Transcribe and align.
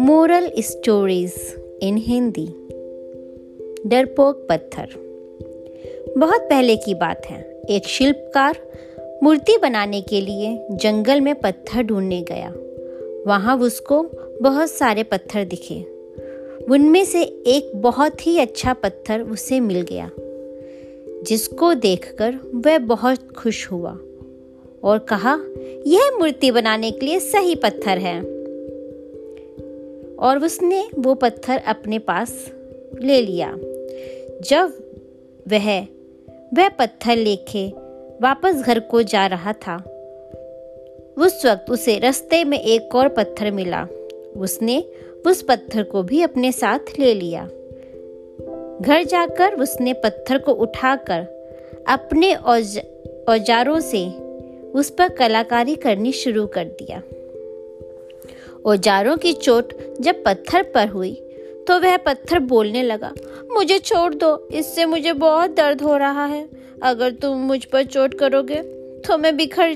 Moral 0.00 0.50
stories 0.58 1.34
in 1.82 1.96
Hindi 1.96 2.46
डरपोक 3.86 4.46
पत्थर 4.50 4.88
बहुत 6.18 6.40
पहले 6.40 6.76
की 6.76 6.94
बात 6.94 7.26
है। 7.26 7.60
एक 7.70 7.86
शिल्पकार 7.86 8.58
मूर्ति 9.22 9.58
बनाने 9.62 10.00
के 10.00 10.20
लिए 10.20 10.66
जंगल 10.70 11.20
में 11.20 11.34
पत्थर 11.34 11.82
ढूँढने 11.82 12.22
गया। 12.22 12.54
वहाँ 13.26 13.58
उसको 13.58 14.02
बहुत 14.42 14.70
सारे 14.70 15.02
पत्थर 15.02 15.44
दिखे। 15.44 15.82
उनमें 16.70 17.04
से 17.04 17.22
एक 17.46 17.76
बहुत 17.76 18.26
ही 18.26 18.38
अच्छा 18.38 18.72
पत्थर 18.72 19.20
उसे 19.20 19.60
मिल 19.60 19.80
गया, 19.80 20.10
जिसको 21.22 21.74
देखकर 21.74 22.34
वह 22.54 22.78
बहुत 22.78 23.32
खुश 23.32 23.70
हुआ। 23.72 23.98
और 24.84 24.98
कहा 24.98 25.38
यह 25.86 26.10
मूर्ति 26.18 26.50
बनाने 26.50 26.90
के 26.90 27.06
लिए 27.06 27.20
सही 27.20 27.54
पत्थर 27.54 27.98
है। 27.98 28.20
और 30.16 30.44
उसने 30.44 30.88
वो 30.98 31.14
पत्थर 31.14 31.58
अपने 31.58 31.98
पास 31.98 32.52
ले 33.00 33.20
लिया। 33.22 33.56
जब 34.42 34.72
वह 35.48 35.82
वह 36.54 36.68
पत्थर 36.68 37.16
लेके 37.16 37.68
वापस 38.22 38.56
घर 38.56 38.80
को 38.80 39.02
जा 39.02 39.26
रहा 39.26 39.52
था 39.52 39.76
उस 41.18 41.46
वक्त 41.46 41.70
उसे 41.70 41.98
रास्ते 41.98 42.44
में 42.44 42.60
एक 42.60 42.94
और 42.94 43.08
पत्थर 43.08 43.50
मिला। 43.50 43.86
उसने 44.36 44.84
उस 45.26 45.42
पत्थर 45.42 45.82
को 45.82 46.02
भी 46.02 46.22
अपने 46.22 46.52
साथ 46.52 46.78
ले 46.98 47.14
लिया। 47.14 47.44
घर 48.80 49.04
जाकर 49.04 49.60
उसने 49.60 49.92
पत्थर 49.92 50.38
को 50.38 50.52
उठाकर 50.52 51.26
अपने 51.88 52.34
औज, 52.34 52.80
औजारों 53.28 53.80
से 53.80 54.25
उस 54.76 54.90
पर 54.90 55.08
कलाकारी 55.08 55.74
करनी 55.74 56.12
शुरू 56.12 56.46
कर 56.46 56.64
दिया। 56.80 57.02
औजारों 58.66 59.16
की 59.16 59.32
चोट 59.32 59.72
जब 60.00 60.22
पत्थर 60.24 60.62
पर 60.74 60.88
हुई 60.88 61.14
तो 61.68 61.78
वह 61.80 61.96
पत्थर 61.96 62.38
बोलने 62.38 62.82
लगा, 62.82 63.12
मुझे 63.52 63.78
छोड़ 63.78 64.14
दो, 64.14 64.48
इससे 64.48 64.84
मुझे 64.84 65.12
बहुत 65.12 65.50
दर्द 65.50 65.82
हो 65.82 65.96
रहा 65.96 66.24
है। 66.24 66.48
अगर 66.82 67.10
तुम 67.12 67.38
मुझ 67.38 67.64
पर 67.64 67.84
चोट 67.84 68.14
करोगे 68.14 68.62
तो 69.06 69.16
मैं 69.18 69.36
बिखर 69.36 69.74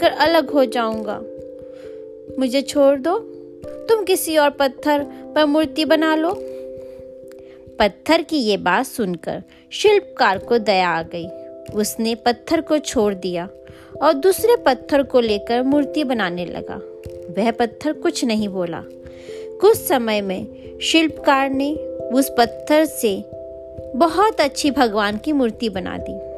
कर 0.00 0.10
अलग 0.20 0.50
हो 0.50 0.64
जाऊँगा। 0.66 1.18
मुझे 2.38 2.62
छोड़ 2.62 2.98
दो, 2.98 3.18
तुम 3.88 4.04
किसी 4.04 4.36
और 4.36 4.50
पत्थर 4.50 5.04
पर 5.34 5.44
मूर्ति 5.44 5.84
बना 5.84 6.14
लो। 6.14 6.34
पत्थर 7.78 8.22
की 8.22 8.38
ये 8.38 8.56
बात 8.56 8.86
सुनकर 8.86 9.42
शिल्पकार 9.72 10.38
को 10.38 10.58
दया 10.60 10.88
आ 10.88 11.02
गई। 11.04 11.26
उसने 11.74 12.14
पत्थर 12.14 12.60
को 12.60 12.78
छोड़ 12.78 13.14
दिया 13.14 13.48
और 14.02 14.12
दूसरे 14.12 14.56
पत्थर 14.56 15.02
को 15.02 15.20
लेकर 15.20 15.62
मूर्ति 15.62 16.04
बनाने 16.04 16.46
लगा। 16.46 16.76
वह 17.38 17.50
पत्थर 17.50 17.92
कुछ 17.92 18.24
नहीं 18.24 18.48
बोला। 18.48 18.84
कुछ 19.60 19.76
समय 19.76 20.20
में 20.20 20.46
शिल्पकार 20.78 21.50
ने 21.50 21.74
उस 22.12 22.30
पत्थर 22.38 22.84
से 22.84 23.24
बहुत 23.96 24.40
अच्छी 24.40 24.70
भगवान 24.70 25.16
की 25.16 25.32
मूर्ति 25.32 25.68
बना 25.68 25.98
दी। 25.98 26.28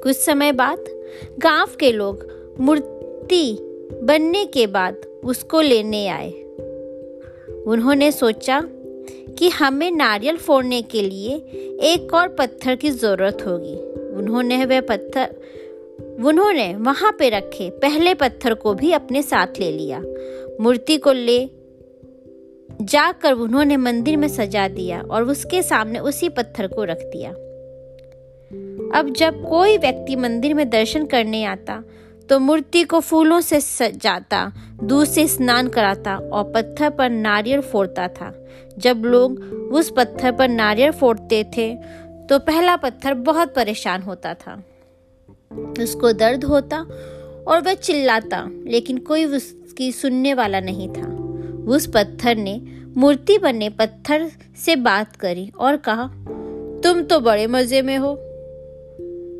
कुछ 0.00 0.16
समय 0.16 0.52
बाद 0.52 0.84
गाँव 1.38 1.68
के 1.80 1.92
लोग 1.92 2.28
मूर्ति 2.60 3.58
बनने 4.02 4.44
के 4.44 4.66
बाद 4.66 4.96
उसको 5.24 5.60
लेने 5.60 6.08
आए। 6.08 6.30
उन्होंने 7.66 8.12
सोचा 8.12 8.68
कि 9.38 9.48
हमें 9.48 9.90
नारियल 9.90 10.36
फोड़ने 10.36 10.82
के 10.82 11.02
लिए 11.02 11.34
एक 11.82 12.14
और 12.14 12.28
पत्थर 12.28 12.74
की 12.74 12.90
ज़रूरत 12.90 13.38
होगी। 13.46 13.76
उन्होंने 14.16 14.64
वह 14.64 14.80
पत्थर, 14.80 15.34
उन्होंने 16.24 16.74
वहाँ 16.76 17.16
पे 17.18 17.28
रखे 17.28 17.70
पहले 17.70 18.14
पत्थर 18.14 18.54
को 18.54 18.74
भी 18.74 18.92
अपने 18.92 19.22
साथ 19.22 19.46
ले 19.60 19.72
लिया। 19.72 20.02
मूर्ति 20.60 20.96
को 20.96 21.12
ले 21.12 21.50
जाकर 22.82 23.32
उन्होंने 23.32 23.76
मंदिर 23.76 24.16
में 24.16 24.28
सजा 24.28 24.68
दिया 24.68 25.00
और 25.00 25.22
उसके 25.22 25.62
सामने 25.62 25.98
उसी 25.98 26.28
पत्थर 26.28 26.66
को 26.66 26.84
रख 26.84 27.00
दिया। 27.00 27.30
अब 28.98 29.12
जब 29.16 29.48
कोई 29.48 29.76
व्यक्ति 29.78 30.16
मंदिर 30.16 30.54
में 30.54 30.70
दर्शन 30.70 31.06
करने 31.06 31.44
आता 31.44 31.84
तो 32.30 32.38
मूर्ति 32.38 32.82
को 32.84 33.00
फूलों 33.00 33.40
से 33.40 33.60
सजाता 33.60 34.52
दूध 34.82 35.06
से 35.06 35.26
स्नान 35.28 35.68
कराता 35.68 36.16
और 36.16 36.44
पत्थर 36.52 36.90
पर 36.90 37.10
नारियल 37.10 37.60
फोड़ता 37.60 38.06
था। 38.08 38.32
जब 38.78 39.02
लोग 39.04 39.38
उस 39.72 39.92
पत्थर 39.96 40.32
पर 40.32 40.48
नारियल 40.48 40.90
फोड़ते 40.90 41.42
थे 41.56 41.74
तो 42.28 42.38
पहला 42.38 42.76
पत्थर 42.76 43.14
बहुत 43.14 43.54
परेशान 43.54 44.02
होता 44.02 44.34
था। 44.34 44.54
उसको 45.80 46.12
दर्द 46.12 46.44
होता 46.44 46.78
और 47.48 47.60
वह 47.60 47.74
चिल्लाता, 47.74 48.44
लेकिन 48.66 48.98
कोई 48.98 49.24
उसकी 49.24 49.90
सुनने 49.92 50.34
वाला 50.34 50.60
नहीं 50.60 50.88
था। 50.88 51.06
उस 51.72 51.86
पत्थर 51.86 52.36
ने 52.36 52.60
मूर्ति 52.96 53.38
बने 53.38 53.68
पत्थर 53.70 54.30
से 54.64 54.76
बात 54.76 55.16
करी 55.16 55.50
और 55.58 55.76
कहा, 55.76 56.06
तुम 56.82 57.02
तो 57.02 57.20
बड़े 57.20 57.46
मज़े 57.46 57.82
में 57.82 57.96
हो। 57.98 58.14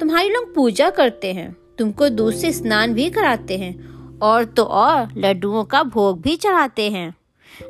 तुम्हारी 0.00 0.28
लोग 0.28 0.54
पूजा 0.54 0.90
करते 0.90 1.32
हैं। 1.32 1.54
तुमको 1.78 2.08
दूध 2.08 2.34
से 2.34 2.52
स्नान 2.52 2.94
भी 2.94 3.10
कराते 3.10 3.56
हैं 3.56 3.94
और 4.18 4.44
तो 4.44 4.62
और 4.62 5.08
लड्डुओं 5.16 5.64
का 5.64 5.82
भोग 5.82 6.20
भी 6.20 6.36
चढ़ाते 6.36 6.90
हैं। 6.90 7.14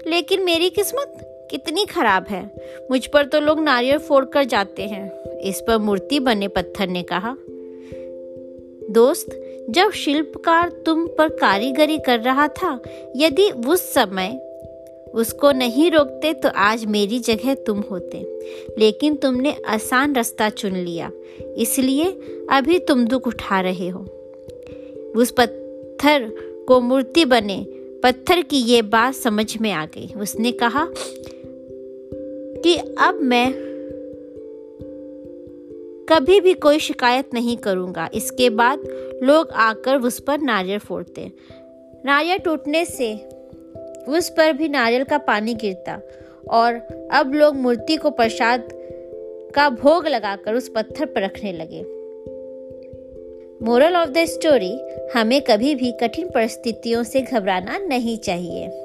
लेकिन 0.06 0.44
मेरी 0.44 0.70
किस्मत 0.70 1.30
कितनी 1.50 1.86
खराब 1.86 2.26
है। 2.30 2.54
मुझ 2.90 3.06
पर 3.06 3.26
तो 3.26 3.40
लोग 3.40 3.60
नारियल 3.60 3.98
फोड़ 3.98 4.24
कर 4.24 4.44
जाते 4.44 4.82
हैं। 4.82 5.22
इस 5.38 5.60
पर 5.60 5.78
मूर्ति 5.78 6.20
बने 6.20 6.48
पत्थर 6.48 6.88
ने 6.88 7.02
कहा, 7.02 7.36
दोस्त, 8.90 9.40
जब 9.70 9.90
शिल्पकार 9.90 10.68
तुम 10.68 11.06
पर 11.06 11.28
कारीगरी 11.28 11.98
कर 11.98 12.20
रहा 12.20 12.48
था, 12.48 12.82
यदि 13.16 13.50
उस 13.50 13.94
समय 13.94 14.53
उसको 15.14 15.52
नहीं 15.52 15.90
रोकते 15.90 16.32
तो 16.32 16.48
आज 16.48 16.84
मेरी 16.84 17.18
जगह 17.18 17.54
तुम 17.54 17.80
होते। 17.80 18.40
लेकिन 18.78 19.16
तुमने 19.16 19.56
आसान 19.68 20.14
रास्ता 20.14 20.50
चुन 20.50 20.76
लिया। 20.76 21.10
इसलिए 21.56 22.04
अभी 22.50 22.78
तुम 22.78 23.06
दुख 23.06 23.28
उठा 23.28 23.60
रहे 23.60 23.88
हो। 23.88 24.00
उस 25.16 25.30
पत्थर 25.30 26.32
को 26.68 26.80
मूर्ति 26.80 27.24
बने। 27.24 27.66
पत्थर 28.02 28.42
की 28.42 28.56
ये 28.56 28.82
बात 28.82 29.14
समझ 29.14 29.58
में 29.58 29.72
आ 29.72 29.86
गई। 29.86 30.14
उसने 30.16 30.52
कहा 30.52 30.88
कि 32.62 32.76
अब 32.76 33.18
मैं 33.22 33.54
कभी 36.08 36.40
भी 36.40 36.54
कोई 36.54 36.78
शिकायत 36.78 37.34
नहीं 37.34 37.56
करूँगा। 37.56 38.10
इसके 38.14 38.50
बाद 38.50 38.78
लोग 39.22 39.50
आकर 39.50 40.00
उस 40.00 40.20
पर 40.20 40.40
नारियल 40.40 40.78
फोड़ते। 40.78 41.32
नारियल 42.04 42.38
टूटने 42.38 42.84
से 42.84 43.33
उस 44.08 44.28
पर 44.28 44.52
भी 44.52 44.68
नारियल 44.68 45.04
का 45.04 45.18
पानी 45.18 45.54
गिरता 45.54 46.00
और 46.50 46.74
अब 47.12 47.34
लोग 47.34 47.56
मूर्ति 47.56 47.96
को 47.96 48.10
प्रसाद 48.10 48.68
का 49.54 49.68
भोग 49.70 50.06
लगाकर 50.06 50.54
उस 50.54 50.68
पत्थर 50.68 51.06
पर 51.06 51.22
रखने 51.22 51.52
लगे। 51.52 51.82
मोरल 53.64 53.96
ऑफ़ 53.96 54.10
द 54.10 54.24
स्टोरी 54.24 54.80
हमें 55.16 55.42
कभी 55.42 55.74
भी 55.74 55.92
कठिन 55.92 56.28
परिस्थितियों 56.28 57.02
से 57.02 57.20
घबराना 57.20 57.78
नहीं 57.78 58.18
चाहिए। 58.18 58.83